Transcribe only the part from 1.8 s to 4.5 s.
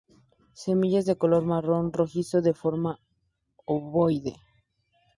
rojizo, de forma ovoide.